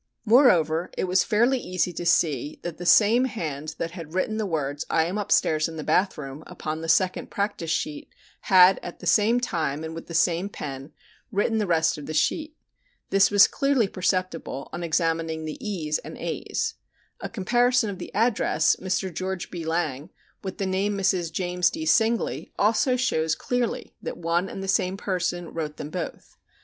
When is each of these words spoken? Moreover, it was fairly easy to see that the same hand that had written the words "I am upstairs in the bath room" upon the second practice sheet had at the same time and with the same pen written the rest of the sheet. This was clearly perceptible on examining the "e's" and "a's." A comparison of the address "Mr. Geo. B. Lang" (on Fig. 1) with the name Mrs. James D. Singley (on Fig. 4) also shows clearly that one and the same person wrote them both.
Moreover, 0.25 0.89
it 0.97 1.03
was 1.03 1.23
fairly 1.23 1.59
easy 1.59 1.93
to 1.93 2.07
see 2.07 2.57
that 2.63 2.79
the 2.79 2.87
same 2.87 3.25
hand 3.25 3.75
that 3.77 3.91
had 3.91 4.15
written 4.15 4.37
the 4.37 4.47
words 4.47 4.83
"I 4.89 5.03
am 5.05 5.19
upstairs 5.19 5.67
in 5.67 5.75
the 5.75 5.83
bath 5.83 6.17
room" 6.17 6.43
upon 6.47 6.81
the 6.81 6.89
second 6.89 7.29
practice 7.29 7.69
sheet 7.69 8.09
had 8.49 8.79
at 8.81 8.97
the 8.97 9.05
same 9.05 9.39
time 9.39 9.83
and 9.83 9.93
with 9.93 10.07
the 10.07 10.15
same 10.15 10.49
pen 10.49 10.91
written 11.31 11.59
the 11.59 11.67
rest 11.67 11.99
of 11.99 12.07
the 12.07 12.15
sheet. 12.15 12.57
This 13.11 13.29
was 13.29 13.45
clearly 13.47 13.87
perceptible 13.87 14.69
on 14.73 14.81
examining 14.81 15.45
the 15.45 15.63
"e's" 15.63 15.99
and 15.99 16.17
"a's." 16.17 16.73
A 17.19 17.29
comparison 17.29 17.91
of 17.91 17.99
the 17.99 18.11
address 18.15 18.77
"Mr. 18.77 19.13
Geo. 19.13 19.37
B. 19.51 19.63
Lang" 19.63 20.01
(on 20.01 20.07
Fig. 20.07 20.15
1) 20.39 20.39
with 20.43 20.57
the 20.57 20.65
name 20.65 20.97
Mrs. 20.97 21.31
James 21.31 21.69
D. 21.69 21.85
Singley 21.85 22.09
(on 22.17 22.23
Fig. 22.23 22.49
4) 22.53 22.53
also 22.65 22.95
shows 22.95 23.35
clearly 23.35 23.93
that 24.01 24.17
one 24.17 24.49
and 24.49 24.63
the 24.63 24.67
same 24.67 24.97
person 24.97 25.53
wrote 25.53 25.77
them 25.77 25.91
both. 25.91 26.37